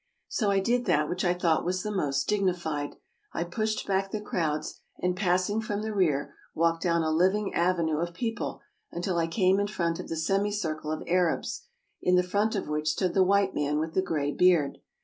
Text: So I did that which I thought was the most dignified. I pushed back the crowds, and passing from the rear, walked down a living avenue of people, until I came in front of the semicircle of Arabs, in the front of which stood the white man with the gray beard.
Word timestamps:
So 0.29 0.49
I 0.49 0.59
did 0.59 0.85
that 0.85 1.07
which 1.07 1.23
I 1.23 1.35
thought 1.35 1.63
was 1.63 1.83
the 1.83 1.91
most 1.91 2.27
dignified. 2.27 2.95
I 3.33 3.43
pushed 3.43 3.85
back 3.85 4.09
the 4.09 4.19
crowds, 4.19 4.81
and 4.97 5.15
passing 5.15 5.61
from 5.61 5.83
the 5.83 5.93
rear, 5.93 6.33
walked 6.55 6.81
down 6.81 7.03
a 7.03 7.11
living 7.11 7.53
avenue 7.53 7.99
of 7.99 8.11
people, 8.15 8.61
until 8.91 9.19
I 9.19 9.27
came 9.27 9.59
in 9.59 9.67
front 9.67 9.99
of 9.99 10.07
the 10.09 10.17
semicircle 10.17 10.91
of 10.91 11.03
Arabs, 11.05 11.67
in 12.01 12.15
the 12.15 12.23
front 12.23 12.55
of 12.55 12.67
which 12.67 12.89
stood 12.89 13.13
the 13.13 13.21
white 13.23 13.53
man 13.53 13.77
with 13.77 13.93
the 13.93 14.01
gray 14.01 14.31
beard. 14.31 14.79